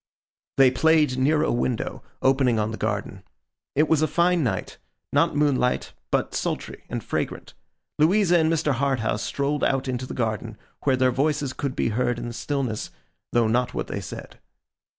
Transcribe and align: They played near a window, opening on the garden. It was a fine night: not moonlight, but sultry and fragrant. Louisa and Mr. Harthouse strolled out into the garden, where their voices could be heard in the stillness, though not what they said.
They 0.57 0.71
played 0.71 1.19
near 1.19 1.43
a 1.43 1.51
window, 1.51 2.01
opening 2.23 2.57
on 2.57 2.71
the 2.71 2.75
garden. 2.77 3.21
It 3.75 3.87
was 3.87 4.01
a 4.01 4.07
fine 4.07 4.43
night: 4.43 4.79
not 5.13 5.35
moonlight, 5.35 5.93
but 6.09 6.33
sultry 6.33 6.85
and 6.89 7.03
fragrant. 7.03 7.53
Louisa 7.99 8.39
and 8.39 8.51
Mr. 8.51 8.73
Harthouse 8.73 9.21
strolled 9.21 9.63
out 9.63 9.87
into 9.87 10.07
the 10.07 10.15
garden, 10.15 10.57
where 10.85 10.97
their 10.97 11.11
voices 11.11 11.53
could 11.53 11.75
be 11.75 11.89
heard 11.89 12.17
in 12.17 12.27
the 12.27 12.33
stillness, 12.33 12.89
though 13.31 13.47
not 13.47 13.75
what 13.75 13.85
they 13.89 14.01
said. 14.01 14.39